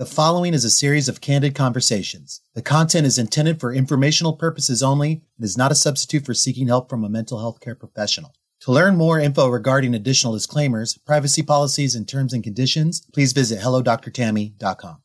[0.00, 2.40] The following is a series of candid conversations.
[2.54, 6.68] The content is intended for informational purposes only and is not a substitute for seeking
[6.68, 8.32] help from a mental health care professional.
[8.60, 13.60] To learn more info regarding additional disclaimers, privacy policies, and terms and conditions, please visit
[13.60, 15.02] hellodrtammy.com.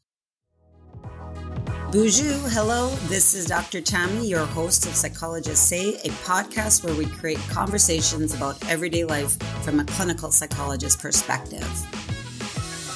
[1.92, 2.96] Bonjour, hello.
[3.10, 3.82] This is Dr.
[3.82, 9.38] Tammy, your host of Psychologists Say, a podcast where we create conversations about everyday life
[9.62, 11.68] from a clinical psychologist perspective.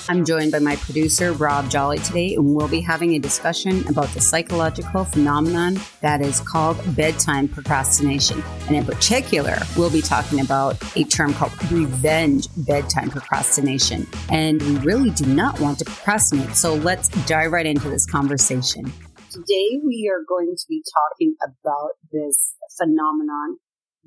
[0.09, 4.07] I'm joined by my producer, Rob Jolly, today, and we'll be having a discussion about
[4.07, 8.41] the psychological phenomenon that is called bedtime procrastination.
[8.65, 14.07] And in particular, we'll be talking about a term called revenge bedtime procrastination.
[14.31, 16.55] And we really do not want to procrastinate.
[16.55, 18.91] So let's dive right into this conversation.
[19.29, 23.57] Today, we are going to be talking about this phenomenon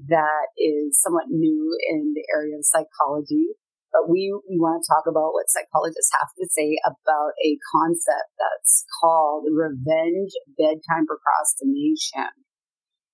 [0.08, 3.50] that is somewhat new in the area of psychology
[3.92, 8.32] but we, we want to talk about what psychologists have to say about a concept
[8.40, 12.32] that's called revenge bedtime procrastination.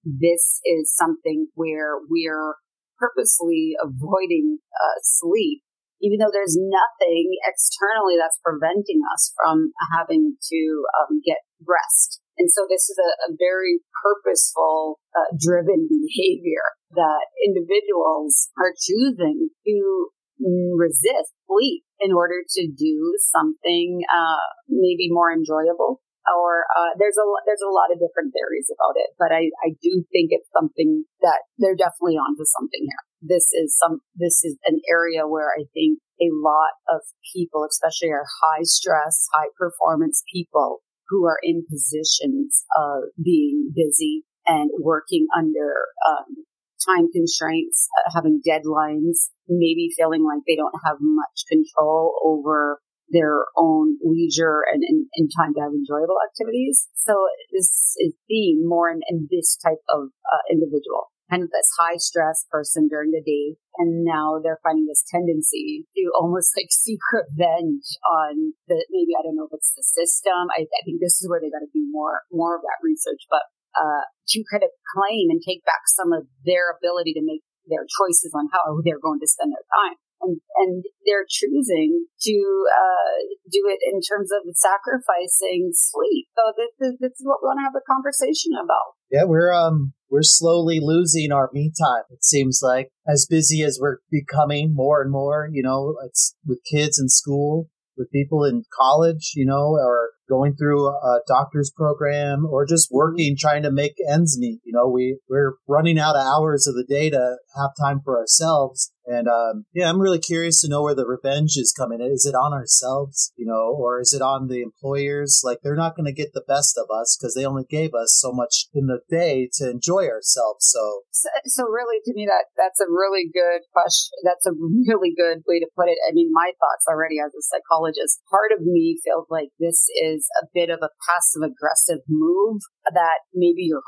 [0.07, 2.55] This is something where we're
[2.97, 5.67] purposely avoiding uh, sleep,
[6.01, 10.61] even though there's nothing externally that's preventing us from having to
[11.03, 12.23] um, get rest.
[12.39, 16.63] And so this is a, a very purposeful, uh, driven behavior
[16.95, 20.09] that individuals are choosing to
[20.41, 26.01] resist sleep in order to do something uh, maybe more enjoyable.
[26.29, 29.73] Or uh, there's a there's a lot of different theories about it, but I, I
[29.81, 33.05] do think it's something that they're definitely onto something here.
[33.25, 37.01] This is some this is an area where I think a lot of
[37.33, 44.29] people, especially our high stress, high performance people, who are in positions of being busy
[44.45, 46.45] and working under um,
[46.85, 53.49] time constraints, uh, having deadlines, maybe feeling like they don't have much control over their
[53.57, 56.89] own leisure and, and, and time to have enjoyable activities.
[56.95, 57.17] So
[57.53, 61.97] this is seen more in, in this type of uh, individual, kind of this high
[61.97, 63.57] stress person during the day.
[63.81, 69.25] And now they're finding this tendency to almost like seek revenge on the, maybe I
[69.25, 70.53] don't know if it's the system.
[70.53, 73.25] I, I think this is where they got to do more, more of that research,
[73.31, 77.43] but uh, to kind of claim and take back some of their ability to make
[77.69, 79.97] their choices on how they're going to spend their time.
[80.21, 82.37] And, and they're choosing to
[82.67, 83.19] uh,
[83.53, 86.27] do it in terms of sacrificing sleep.
[86.35, 88.99] So this is this is what we want to have a conversation about.
[89.13, 92.03] Yeah, we're um we're slowly losing our me time.
[92.11, 95.49] It seems like as busy as we're becoming more and more.
[95.53, 99.35] You know, it's with kids in school, with people in college.
[99.37, 104.39] You know, or going through a doctor's program or just working trying to make ends
[104.39, 108.01] meet you know we we're running out of hours of the day to have time
[108.05, 112.05] for ourselves and um, yeah, I'm really curious to know where the revenge is coming.
[112.05, 115.41] Is it on ourselves, you know, or is it on the employers?
[115.43, 118.13] Like they're not going to get the best of us because they only gave us
[118.21, 120.69] so much in the day to enjoy ourselves.
[120.69, 121.09] So.
[121.11, 124.13] so, so really, to me, that that's a really good question.
[124.29, 125.97] That's a really good way to put it.
[126.05, 128.21] I mean, my thoughts already as a psychologist.
[128.29, 133.23] Part of me feels like this is a bit of a passive aggressive move that
[133.31, 133.85] maybe you're,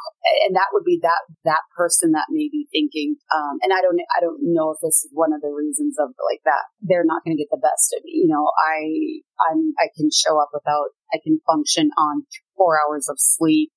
[0.47, 3.19] and that would be that that person that may be thinking.
[3.35, 6.15] Um, and I don't, I don't know if this is one of the reasons of
[6.31, 6.71] like that.
[6.85, 8.23] They're not going to get the best of me.
[8.23, 8.79] You know, I,
[9.51, 13.73] I'm, I can show up without, I can function on four hours of sleep.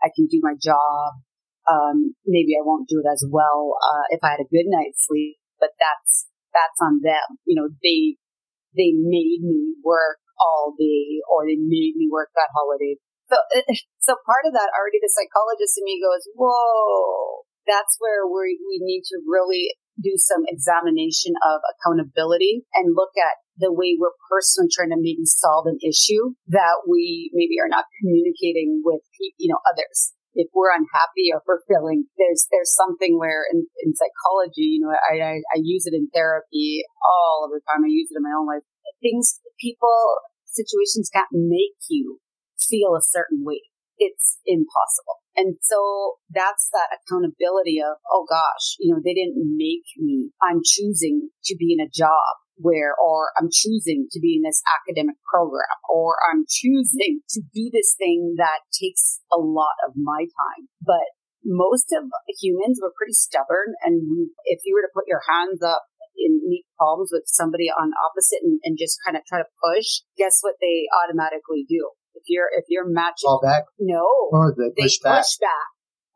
[0.00, 1.20] I can do my job.
[1.68, 5.06] Um, maybe I won't do it as well, uh, if I had a good night's
[5.06, 7.38] sleep, but that's, that's on them.
[7.44, 8.16] You know, they,
[8.74, 12.96] they made me work all day or they made me work that holiday.
[13.28, 13.36] So,
[14.06, 18.82] so part of that already the psychologist in me goes, whoa, that's where we, we
[18.82, 24.72] need to really do some examination of accountability and look at the way we're personally
[24.72, 29.04] trying to maybe solve an issue that we maybe are not communicating with
[29.36, 30.16] you know others.
[30.32, 34.94] If we're unhappy or we're feeling there's there's something where in, in psychology you know
[34.96, 37.84] I, I, I use it in therapy all of the time.
[37.84, 38.64] I use it in my own life
[39.00, 42.20] things people situations can't make you
[42.58, 43.60] feel a certain way
[43.98, 49.86] it's impossible and so that's that accountability of, oh gosh, you know, they didn't make
[49.96, 50.30] me.
[50.42, 54.60] I'm choosing to be in a job where, or I'm choosing to be in this
[54.68, 60.28] academic program, or I'm choosing to do this thing that takes a lot of my
[60.28, 60.68] time.
[60.82, 61.08] But
[61.44, 62.04] most of
[62.36, 63.72] humans were pretty stubborn.
[63.80, 65.88] And if you were to put your hands up
[66.20, 70.04] in meet palms with somebody on opposite and, and just kind of try to push,
[70.20, 71.90] guess what they automatically do?
[72.14, 73.64] If you're if you're matching, fall back.
[73.80, 75.24] No, or they push they back.
[75.24, 75.70] Push back,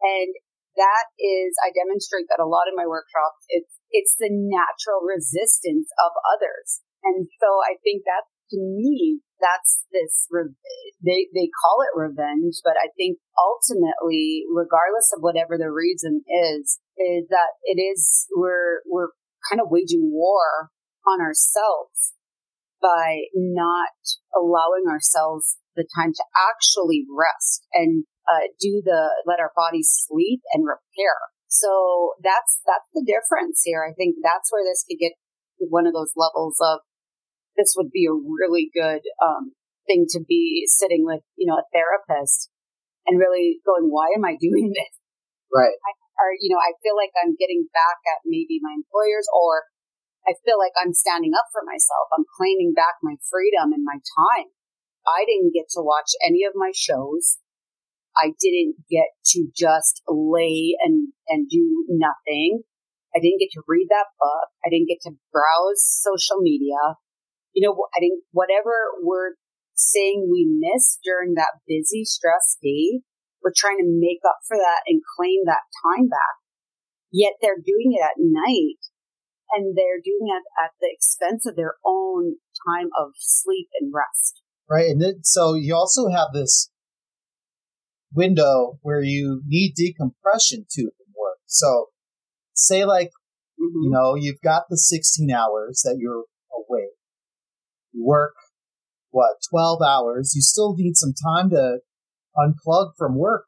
[0.05, 0.31] and
[0.77, 3.41] that is I demonstrate that a lot in my workshops.
[3.49, 9.85] It's it's the natural resistance of others, and so I think that to me, that's
[9.93, 10.55] this, re-
[11.03, 16.79] they, they call it revenge, but I think ultimately, regardless of whatever the reason is,
[16.97, 19.11] is that it is, we're, we're
[19.49, 20.71] kind of waging war
[21.07, 22.15] on ourselves
[22.81, 23.97] by not
[24.35, 30.41] allowing ourselves the time to actually rest and uh, do the let our bodies sleep
[30.53, 31.17] and repair.
[31.49, 33.85] So that's that's the difference here.
[33.85, 35.13] I think that's where this could get
[35.59, 36.81] one of those levels of
[37.57, 39.55] this would be a really good um,
[39.87, 42.51] thing to be sitting with, you know, a therapist
[43.07, 44.93] and really going, why am I doing this?
[45.55, 45.77] Right.
[45.79, 49.67] I, or, you know, I feel like I'm getting back at maybe my employers or
[50.25, 52.09] I feel like I'm standing up for myself.
[52.17, 54.49] I'm claiming back my freedom and my time.
[55.05, 57.39] I didn't get to watch any of my shows.
[58.17, 62.63] I didn't get to just lay and, and do nothing.
[63.15, 64.49] I didn't get to read that book.
[64.65, 66.99] I didn't get to browse social media.
[67.53, 69.35] You know, I didn't, whatever we're
[69.75, 73.03] saying we missed during that busy, stress day,
[73.45, 76.41] we're trying to make up for that and claim that time back.
[77.13, 78.81] Yet they're doing it at night
[79.53, 82.37] and they're doing it at the expense of their own
[82.67, 84.41] time of sleep and rest.
[84.69, 84.89] Right.
[84.89, 86.71] And then, so you also have this
[88.15, 91.39] window where you need decompression too from work.
[91.47, 91.89] So
[92.55, 93.11] say like,
[93.61, 93.83] mm-hmm.
[93.85, 96.97] you know, you've got the 16 hours that you're awake.
[97.93, 98.35] You work,
[99.11, 100.33] what, 12 hours.
[100.35, 101.81] You still need some time to
[102.37, 103.45] unplug from work.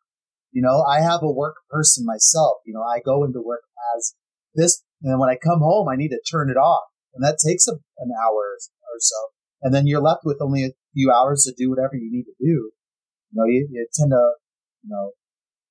[0.53, 2.59] You know, I have a work person myself.
[2.65, 3.63] You know, I go into work
[3.97, 4.15] as
[4.55, 6.85] this, and when I come home, I need to turn it off.
[7.15, 9.17] And that takes a, an hour or so.
[9.63, 12.35] And then you're left with only a few hours to do whatever you need to
[12.39, 12.71] do.
[13.31, 14.33] You know, you, you tend to
[14.87, 15.11] you know,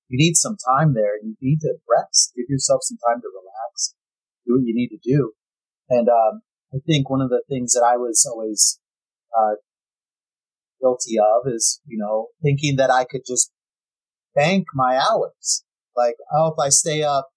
[0.10, 1.18] you need some time there.
[1.24, 2.34] You need to rest.
[2.36, 3.96] Give yourself some time to relax.
[4.46, 5.34] Do what you need to do.
[5.90, 6.42] And um,
[6.74, 8.80] I think one of the things that I was always
[9.38, 9.56] uh,
[10.82, 13.52] guilty of is, you know, thinking that I could just
[14.34, 15.64] bank my hours.
[15.96, 17.30] Like, oh, if I stay up,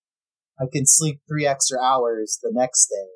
[0.60, 3.10] I can sleep three extra hours the next day.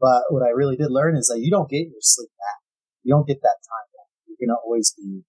[0.00, 2.58] But what I really did learn is that you don't get your sleep back.
[3.04, 4.10] You don't get that time back.
[4.26, 5.22] You're going to always be,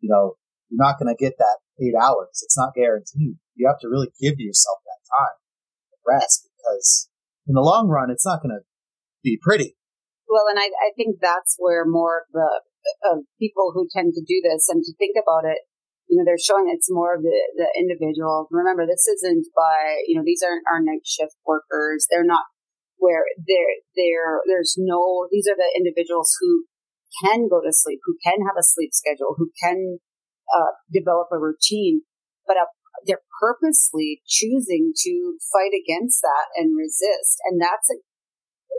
[0.00, 0.36] you know,
[0.70, 2.40] you're not going to get that eight hours.
[2.42, 3.36] It's not guaranteed.
[3.56, 5.36] You have to really give yourself that time
[5.90, 7.10] to rest because
[7.46, 8.64] in the long run, it's not going to
[9.22, 9.76] be pretty.
[10.28, 12.62] Well, and I, I think that's where more of the
[13.12, 15.64] of people who tend to do this and to think about it,
[16.10, 18.50] you know, they're showing it's more of the, the individual.
[18.50, 22.10] Remember, this isn't by, you know, these aren't our night shift workers.
[22.10, 22.50] They're not
[22.98, 26.66] where they're, they're, there's no, these are the individuals who
[27.22, 30.02] can go to sleep, who can have a sleep schedule, who can
[30.50, 32.02] uh, develop a routine,
[32.46, 32.66] but a,
[33.06, 37.38] they're purposely choosing to fight against that and resist.
[37.46, 38.02] And that's a,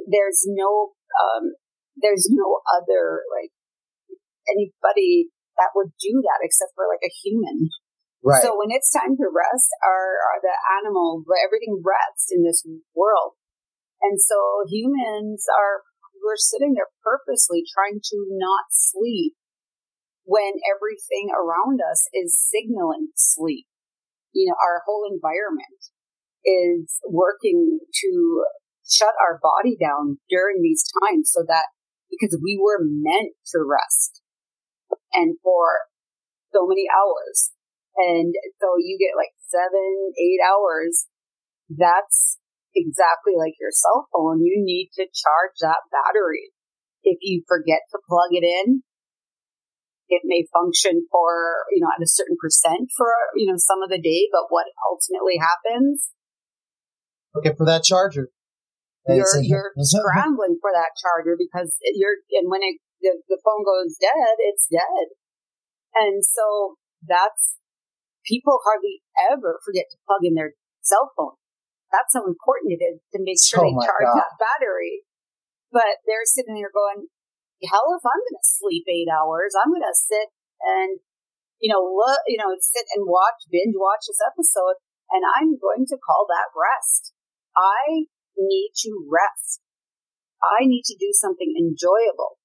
[0.06, 1.56] there's no, um,
[1.95, 3.56] there's no other like
[4.51, 7.71] anybody that would do that except for like a human.
[8.21, 8.42] Right.
[8.42, 12.62] So when it's time to rest, our, our the animal, everything rests in this
[12.94, 13.33] world.
[14.01, 15.86] And so humans are,
[16.21, 19.33] we're sitting there purposely trying to not sleep
[20.24, 23.65] when everything around us is signaling sleep.
[24.33, 25.81] You know, our whole environment
[26.45, 28.12] is working to
[28.86, 31.74] shut our body down during these times so that
[32.09, 34.21] because we were meant to rest
[35.13, 35.88] and for
[36.54, 37.51] so many hours.
[37.96, 41.08] And so you get like seven, eight hours.
[41.68, 42.39] That's
[42.75, 44.44] exactly like your cell phone.
[44.44, 46.51] You need to charge that battery.
[47.03, 48.84] If you forget to plug it in,
[50.12, 53.89] it may function for, you know, at a certain percent for, you know, some of
[53.89, 56.12] the day, but what ultimately happens?
[57.34, 58.30] Looking for that charger.
[59.08, 63.98] You're, you're scrambling for that charger because you're, and when it, the, the phone goes
[63.98, 65.17] dead, it's dead.
[65.93, 67.58] And so that's,
[68.24, 71.36] people hardly ever forget to plug in their cell phone.
[71.91, 74.17] That's how important it is to make sure oh they charge God.
[74.22, 75.03] that battery.
[75.72, 77.08] But they're sitting there going,
[77.63, 80.31] hell if I'm going to sleep eight hours, I'm going to sit
[80.63, 81.00] and,
[81.60, 84.79] you know, look, you know, sit and watch, binge watch this episode
[85.12, 87.13] and I'm going to call that rest.
[87.55, 89.60] I need to rest.
[90.41, 92.40] I need to do something enjoyable.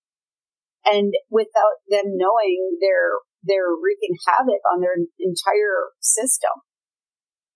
[0.87, 6.63] And without them knowing they're, they're wreaking havoc on their entire system.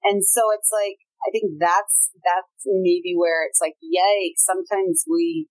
[0.02, 5.46] And so it's like, I think that's, that's maybe where it's like, yikes, sometimes we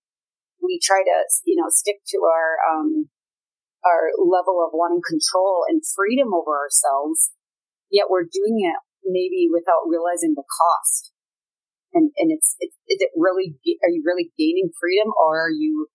[0.60, 1.16] we try to,
[1.48, 3.08] you know, stick to our, um,
[3.80, 7.32] our level of wanting control and freedom over ourselves,
[7.88, 11.16] yet we're doing it maybe without realizing the cost.
[11.96, 15.88] And, and it's, it, is it really, are you really gaining freedom or are you,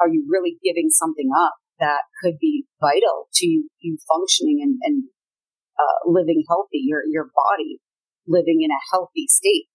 [0.00, 4.78] are you really giving something up that could be vital to you, you functioning and,
[4.82, 5.04] and
[5.78, 7.78] uh, living healthy, your, your body
[8.26, 9.70] living in a healthy state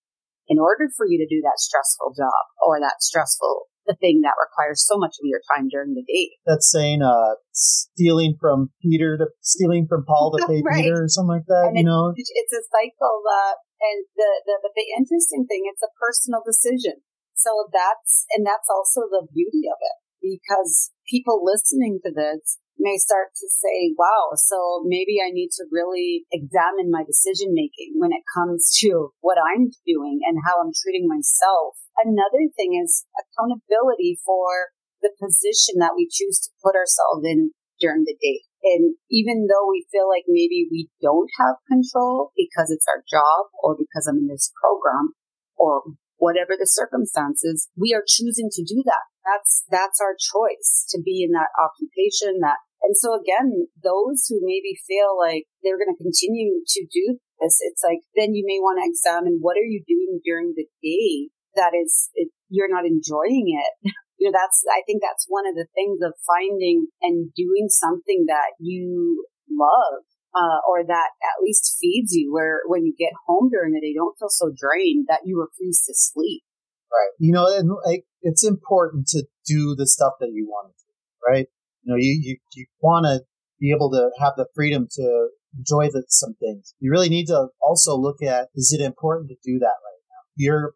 [0.47, 4.39] in order for you to do that stressful job or that stressful the thing that
[4.39, 6.39] requires so much of your time during the day.
[6.47, 10.87] That's saying uh stealing from Peter to stealing from Paul to pay right.
[10.87, 12.15] Peter or something like that, and you know.
[12.15, 17.03] It's a cycle that and the, the but the interesting thing it's a personal decision.
[17.35, 22.97] So that's and that's also the beauty of it because people listening to this may
[22.97, 28.11] start to say, wow, so maybe I need to really examine my decision making when
[28.15, 31.77] it comes to what I'm doing and how I'm treating myself.
[32.01, 38.07] Another thing is accountability for the position that we choose to put ourselves in during
[38.07, 38.47] the day.
[38.63, 43.51] And even though we feel like maybe we don't have control because it's our job
[43.61, 45.11] or because I'm in this program
[45.59, 45.83] or
[46.23, 49.03] whatever the circumstances, we are choosing to do that.
[49.27, 54.39] That's, that's our choice to be in that occupation that, and so again, those who
[54.39, 58.63] maybe feel like they're going to continue to do this, it's like, then you may
[58.63, 62.87] want to examine what are you doing during the day that is, it, you're not
[62.87, 63.73] enjoying it.
[64.19, 68.25] you know, that's, I think that's one of the things of finding and doing something
[68.31, 73.49] that you love uh, or that at least feeds you where when you get home
[73.49, 76.43] during the day, don't feel so drained that you refuse to sleep.
[76.91, 77.13] Right.
[77.19, 80.93] You know, and like, it's important to do the stuff that you want to do,
[81.27, 81.47] right?
[81.81, 83.25] You know, you, you, you want to
[83.59, 86.73] be able to have the freedom to enjoy the, some things.
[86.79, 90.21] You really need to also look at, is it important to do that right now?
[90.35, 90.73] You're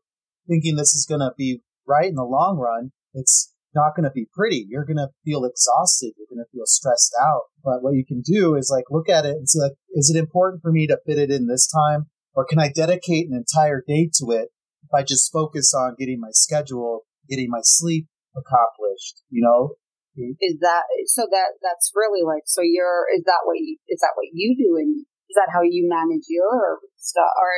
[0.47, 2.91] thinking this is going to be right in the long run.
[3.13, 4.65] It's not going to be pretty.
[4.67, 6.17] You're going to feel exhausted.
[6.17, 7.53] You're going to feel stressed out.
[7.63, 10.17] But what you can do is like look at it and see like, is it
[10.17, 12.09] important for me to fit it in this time?
[12.33, 14.49] Or can I dedicate an entire day to it
[14.81, 19.77] if I just focus on getting my schedule, getting my sleep accomplished, you know?
[20.17, 24.17] Is that, so that, that's really like, so you're, is that what you, is that
[24.17, 27.51] what you do in is that how you manage your stuff, or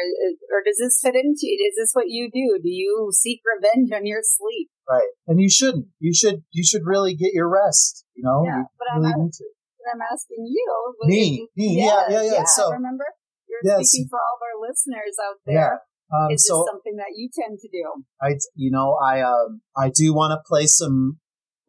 [0.58, 1.46] or does this fit into?
[1.46, 2.58] Is this what you do?
[2.58, 4.70] Do you seek revenge on your sleep?
[4.90, 5.88] Right, and you shouldn't.
[6.00, 6.44] You should.
[6.52, 8.06] You should really get your rest.
[8.16, 10.94] You know, yeah, you but really I'm, asking, but I'm asking you.
[11.04, 12.32] Me, me, yeah, yeah, yeah.
[12.42, 12.44] yeah.
[12.46, 13.06] So remember,
[13.48, 13.90] you're yes.
[13.90, 15.56] speaking for all of our listeners out there.
[15.56, 15.86] Yeah.
[16.10, 18.04] Um, is so, this something that you tend to do?
[18.20, 21.20] I, you know, I, um, I do want to play some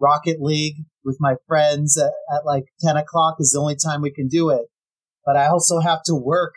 [0.00, 4.10] Rocket League with my friends at, at like 10 o'clock is the only time we
[4.10, 4.62] can do it
[5.24, 6.54] but I also have to work,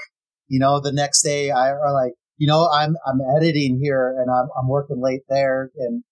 [0.47, 4.29] you know, the next day I are like, you know, I'm, I'm editing here and
[4.29, 6.03] I'm, I'm working late there and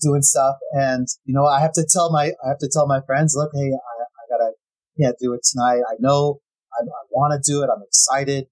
[0.00, 0.56] doing stuff.
[0.72, 3.50] And, you know, I have to tell my, I have to tell my friends, look,
[3.54, 4.52] hey, I, I gotta,
[5.00, 5.80] can't do it tonight.
[5.88, 6.40] I know
[6.72, 7.68] I, I want to do it.
[7.74, 8.46] I'm excited.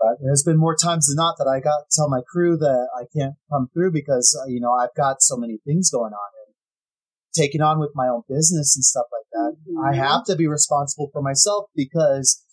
[0.00, 2.88] But there's been more times than not that I got to tell my crew that
[2.94, 6.30] I can't come through because, uh, you know, I've got so many things going on
[6.46, 6.54] and
[7.34, 9.56] taking on with my own business and stuff like that.
[9.56, 9.88] Mm-hmm.
[9.88, 12.44] I have to be responsible for myself because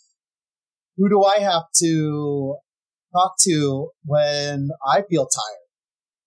[0.97, 2.57] who do I have to
[3.13, 5.67] talk to when I feel tired?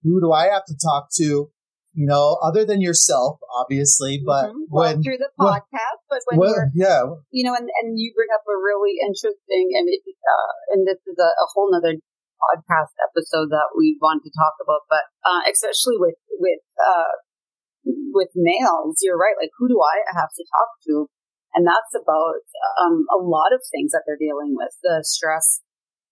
[0.03, 1.51] Who do I have to talk to?
[1.97, 4.69] You know, other than yourself, obviously, but mm-hmm.
[4.69, 8.13] when through the podcast, when, but when, when we're, yeah, you know, and, and you
[8.13, 11.97] bring up a really interesting, and it, uh, and this is a, a whole nother
[11.97, 17.17] podcast episode that we want to talk about, but uh, especially with with uh,
[18.13, 19.41] with males, you're right.
[19.41, 21.09] Like, who do I have to talk to
[21.57, 22.45] and that's about
[22.85, 25.65] um, a lot of things that they're dealing with the stress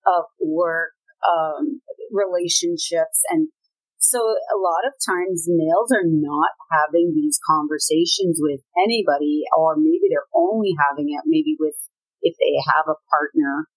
[0.08, 3.20] of work, um, relationships.
[3.28, 3.52] And
[4.00, 10.08] so a lot of times males are not having these conversations with anybody, or maybe
[10.08, 11.76] they're only having it maybe with
[12.24, 13.68] if they have a partner.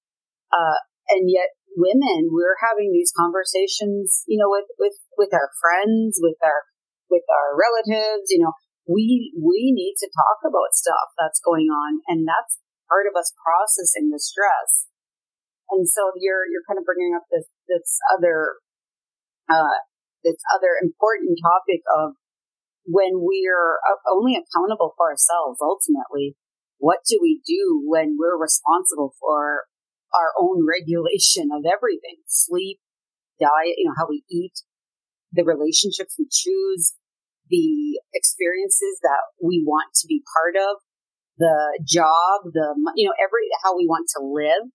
[0.55, 0.79] Uh,
[1.11, 6.39] and yet women, we're having these conversations, you know, with, with, with our friends, with
[6.39, 6.63] our,
[7.11, 8.55] with our relatives, you know,
[8.87, 13.35] we we need to talk about stuff that's going on and that's part of us
[13.35, 14.87] processing the stress.
[15.69, 18.63] And so you're you're kind of bringing up this this other
[19.51, 19.83] uh
[20.23, 22.15] this other important topic of
[22.87, 26.39] when we're only accountable for ourselves ultimately
[26.79, 29.65] what do we do when we're responsible for
[30.13, 32.23] our own regulation of everything?
[32.27, 32.79] Sleep
[33.39, 34.63] diet you know how we eat
[35.31, 36.95] the relationships we choose
[37.49, 40.81] the experiences that we want to be part of,
[41.37, 44.73] the job, the, you know, every, how we want to live.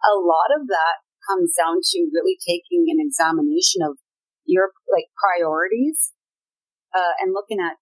[0.00, 4.00] A lot of that comes down to really taking an examination of
[4.48, 6.16] your like priorities,
[6.94, 7.76] uh, and looking at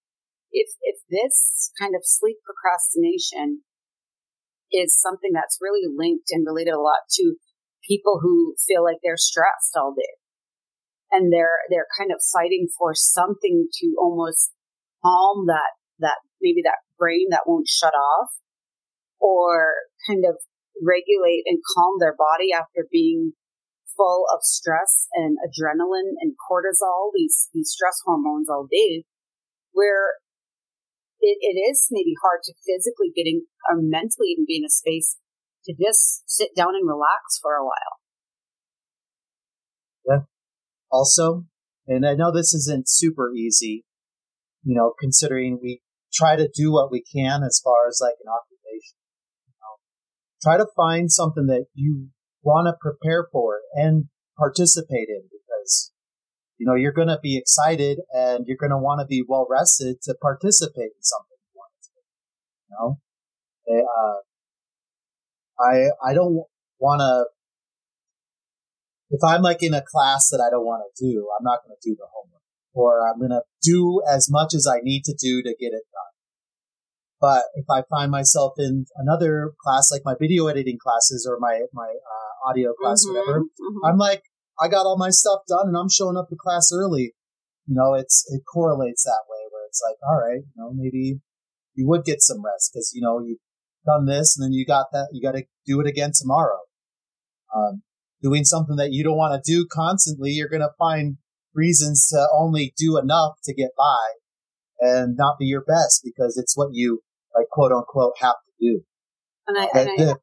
[0.50, 3.62] if, if this kind of sleep procrastination
[4.72, 7.36] is something that's really linked and related a lot to
[7.86, 10.18] people who feel like they're stressed all day
[11.14, 14.50] and they're they're kind of fighting for something to almost
[15.04, 18.30] calm that, that maybe that brain that won't shut off
[19.21, 19.75] or
[20.09, 20.37] kind of
[20.83, 23.33] regulate and calm their body after being
[23.97, 29.04] full of stress and adrenaline and cortisol, these, these stress hormones all day,
[29.71, 30.18] where
[31.21, 35.16] it, it is maybe hard to physically getting or mentally even be in a space
[35.64, 37.97] to just sit down and relax for a while.
[40.04, 40.33] Yeah.
[40.94, 41.46] Also,
[41.88, 43.84] and I know this isn't super easy,
[44.62, 45.82] you know, considering we
[46.12, 48.94] try to do what we can as far as like an occupation.
[49.44, 49.74] You know,
[50.40, 52.10] try to find something that you
[52.44, 54.04] want to prepare for and
[54.38, 55.90] participate in because,
[56.58, 59.48] you know, you're going to be excited and you're going to want to be well
[59.50, 62.02] rested to participate in something you want to do.
[62.68, 64.18] You know, uh,
[65.58, 66.44] I, I don't
[66.78, 67.26] want to,
[69.14, 71.76] if I'm like in a class that I don't want to do, I'm not going
[71.80, 72.42] to do the homework
[72.75, 75.87] or I'm going to do as much as I need to do to get it
[75.94, 76.14] done.
[77.21, 81.61] But if I find myself in another class, like my video editing classes or my,
[81.73, 83.87] my, uh, audio class, mm-hmm, whatever, mm-hmm.
[83.87, 84.25] I'm like,
[84.61, 87.14] I got all my stuff done and I'm showing up to class early.
[87.66, 91.21] You know, it's, it correlates that way where it's like, all right, you know, maybe
[91.75, 93.38] you would get some rest because, you know, you've
[93.87, 96.59] done this and then you got that, you got to do it again tomorrow.
[97.54, 97.83] Um,
[98.24, 101.18] doing something that you don't want to do constantly, you're going to find
[101.52, 104.00] reasons to only do enough to get by
[104.80, 107.02] and not be your best because it's what you
[107.36, 108.80] like quote unquote have to do.
[109.46, 110.14] And I, and I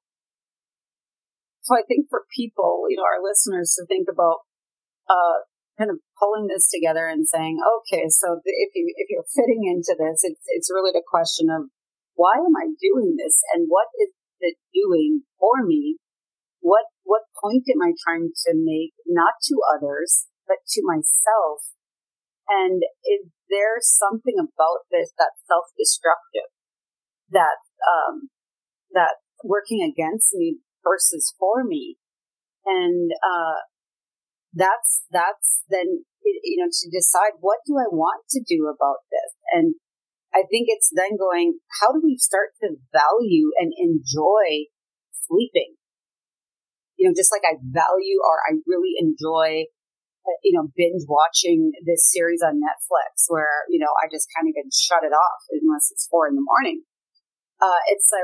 [1.61, 4.43] so I think for people, you know, our listeners to think about,
[5.07, 5.45] uh,
[5.77, 9.95] kind of pulling this together and saying, okay, so if you, if you're fitting into
[9.95, 11.69] this, it's, it's really the question of
[12.15, 15.97] why am I doing this and what is it doing for me?
[16.59, 21.75] What, what point am I trying to make, not to others, but to myself?
[22.47, 26.51] And is there something about this that's self-destructive?
[27.31, 28.29] that um,
[28.91, 31.97] that working against me versus for me,
[32.65, 33.65] and uh,
[34.53, 39.33] that's that's then you know to decide what do I want to do about this,
[39.51, 39.75] and
[40.35, 44.69] I think it's then going how do we start to value and enjoy
[45.27, 45.75] sleeping,
[47.01, 49.65] you know, just like I value or I really enjoy
[50.21, 54.45] uh, you know, binge watching this series on Netflix where, you know, I just kind
[54.45, 56.85] of can shut it off unless it's four in the morning.
[57.57, 58.21] Uh, it's so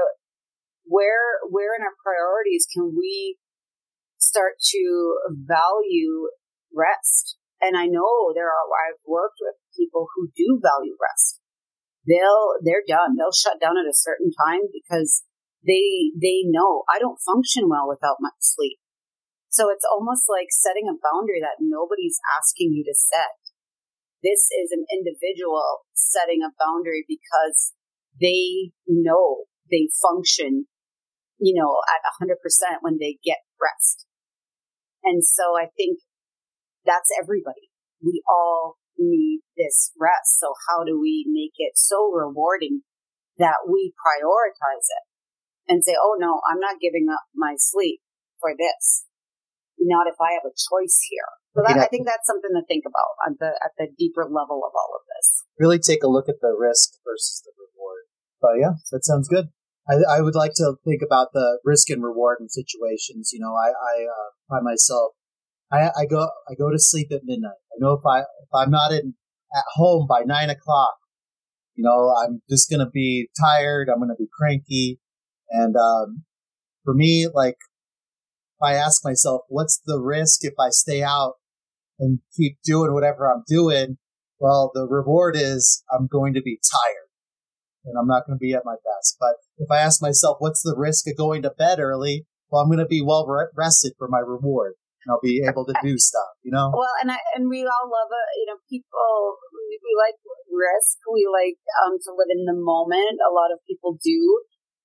[0.86, 3.42] where where in our priorities can we
[4.22, 6.30] start to value
[6.70, 7.42] rest?
[7.62, 11.42] And I know there are I've worked with people who do value rest.
[12.06, 13.18] They'll they're done.
[13.18, 15.26] They'll shut down at a certain time because
[15.68, 18.80] they they know I don't function well without much sleep.
[19.52, 23.36] So it's almost like setting a boundary that nobody's asking you to set.
[24.24, 27.74] This is an individual setting a boundary because
[28.20, 30.68] they know they function,
[31.40, 32.38] you know, at 100%
[32.82, 34.06] when they get rest.
[35.04, 36.00] And so I think
[36.86, 37.70] that's everybody.
[38.04, 40.40] We all need this rest.
[40.40, 42.82] So how do we make it so rewarding
[43.38, 45.07] that we prioritize it
[45.68, 48.00] and say, oh no, I'm not giving up my sleep
[48.40, 49.06] for this.
[49.80, 51.30] Not if I have a choice here.
[51.54, 53.88] So that, you know, I think that's something to think about at the at the
[53.94, 55.46] deeper level of all of this.
[55.60, 58.10] Really take a look at the risk versus the reward.
[58.42, 59.50] but yeah, that sounds good.
[59.90, 63.32] I, I would like to think about the risk and reward in situations.
[63.32, 65.14] You know, I, I uh, find myself,
[65.72, 67.62] I, I go, I go to sleep at midnight.
[67.72, 69.16] I know if I, if I'm not in
[69.56, 70.96] at home by nine o'clock,
[71.76, 73.88] you know, I'm just going to be tired.
[73.90, 75.00] I'm going to be cranky.
[75.50, 76.24] And, um,
[76.84, 77.58] for me, like,
[78.60, 81.34] if I ask myself, what's the risk if I stay out
[82.00, 83.98] and keep doing whatever I'm doing?
[84.40, 87.10] Well, the reward is I'm going to be tired
[87.86, 89.18] and I'm not going to be at my best.
[89.20, 92.26] But if I ask myself, what's the risk of going to bed early?
[92.50, 94.76] Well, I'm going to be well rested for my reward.
[95.06, 96.74] And I'll be able to do stuff, you know?
[96.74, 98.28] Well, and I, and we all love it.
[98.42, 100.20] You know, people, we, we like
[100.52, 101.00] risk.
[101.08, 103.22] We like, um, to live in the moment.
[103.24, 104.20] A lot of people do.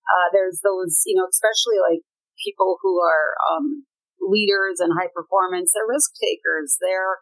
[0.07, 2.03] Uh, there's those, you know, especially like
[2.43, 3.87] people who are, um,
[4.23, 5.75] leaders and high performance.
[5.75, 6.79] They're risk takers.
[6.79, 7.19] They're,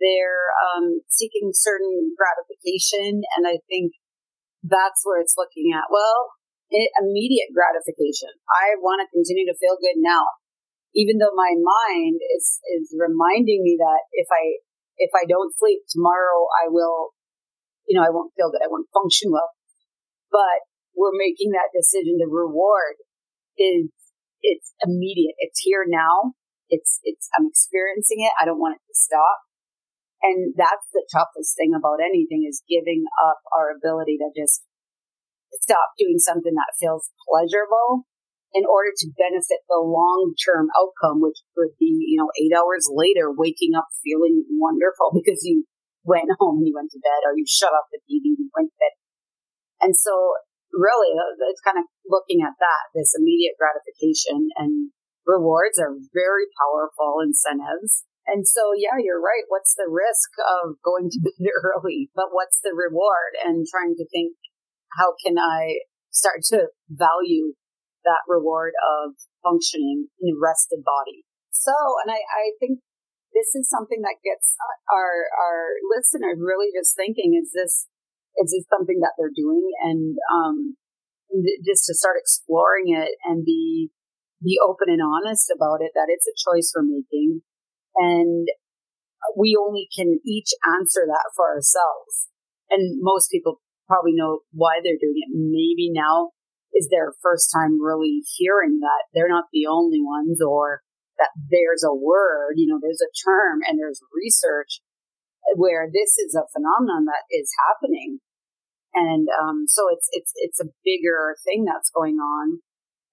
[0.00, 3.24] they're, um, seeking certain gratification.
[3.36, 3.96] And I think
[4.64, 5.88] that's where it's looking at.
[5.88, 6.36] Well,
[6.70, 8.30] immediate gratification.
[8.46, 10.22] I want to continue to feel good now,
[10.94, 14.62] even though my mind is is reminding me that if I
[14.98, 17.16] if I don't sleep tomorrow, I will,
[17.88, 18.62] you know, I won't feel good.
[18.62, 19.50] I won't function well.
[20.30, 20.62] But
[20.96, 22.18] we're making that decision.
[22.18, 23.00] The reward
[23.58, 23.90] is
[24.42, 25.36] it's immediate.
[25.38, 26.34] It's here now.
[26.68, 28.32] It's it's I'm experiencing it.
[28.40, 29.46] I don't want it to stop.
[30.20, 34.60] And that's the toughest thing about anything is giving up our ability to just
[35.64, 38.04] stop doing something that feels pleasurable
[38.52, 42.90] in order to benefit the long term outcome, which would be, you know, eight hours
[42.90, 45.64] later, waking up feeling wonderful because you
[46.04, 48.68] went home and you went to bed or you shut off the TV and went
[48.68, 48.94] to bed.
[49.80, 50.36] And so
[50.72, 51.12] really
[51.50, 54.94] it's kind of looking at that, this immediate gratification and
[55.26, 58.06] rewards are very powerful incentives.
[58.26, 59.48] And so, yeah, you're right.
[59.48, 62.10] What's the risk of going to bed early?
[62.14, 63.38] But what's the reward?
[63.42, 64.36] And trying to think,
[64.98, 67.54] how can I start to value
[68.02, 71.26] that reward of functioning in a rested body?
[71.50, 72.80] So, and I, I think
[73.34, 74.54] this is something that gets
[74.90, 77.86] our, our listeners really just thinking, is this,
[78.38, 79.66] is this something that they're doing?
[79.82, 80.76] And, um,
[81.64, 83.90] just to start exploring it and be,
[84.42, 87.42] be open and honest about it, that it's a choice we're making
[87.94, 88.48] and
[89.36, 92.28] we only can each answer that for ourselves.
[92.70, 95.30] And most people probably know why they're doing it.
[95.34, 96.30] Maybe now
[96.72, 100.80] is their first time really hearing that they're not the only ones or
[101.18, 104.80] that there's a word, you know, there's a term and there's research
[105.56, 108.20] where this is a phenomenon that is happening.
[108.94, 112.60] And, um, so it's, it's, it's a bigger thing that's going on.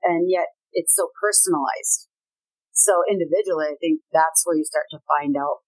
[0.04, 2.10] And yet it's so personalized.
[2.74, 5.66] So individually, I think that's where you start to find out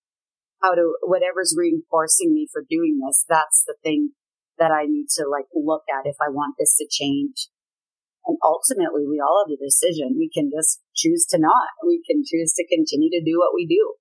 [0.62, 4.14] how to, whatever's reinforcing me for doing this, that's the thing
[4.60, 7.50] that I need to like look at if I want this to change.
[8.28, 10.20] And ultimately, we all have a decision.
[10.20, 11.80] We can just choose to not.
[11.88, 13.96] We can choose to continue to do what we do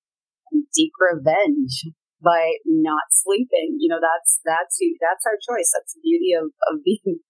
[0.52, 1.88] and seek revenge
[2.22, 3.78] by not sleeping.
[3.80, 5.70] You know, that's, that's, that's our choice.
[5.74, 7.20] That's the beauty of, of being,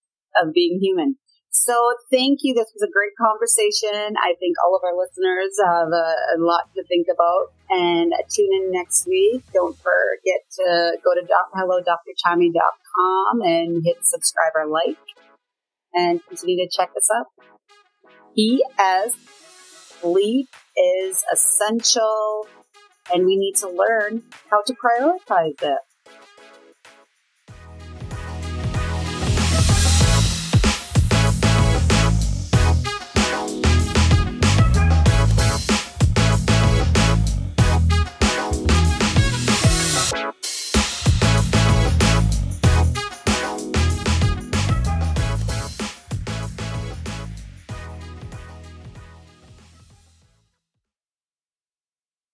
[0.40, 1.16] of being human.
[1.50, 1.74] So
[2.10, 2.54] thank you.
[2.54, 4.14] This was a great conversation.
[4.20, 8.52] I think all of our listeners have a, a lot to think about and tune
[8.52, 9.44] in next week.
[9.52, 14.98] Don't forget to go to doc, hellodrtammy.com and hit subscribe or like
[15.94, 17.26] and continue to check us out.
[18.34, 19.14] P.S.
[20.00, 22.46] Sleep is essential
[23.12, 25.78] and we need to learn how to prioritize it.